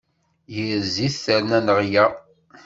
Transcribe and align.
Yir 0.53 0.79
zzit, 0.85 1.15
terna 1.25 1.59
leɣla. 1.67 2.05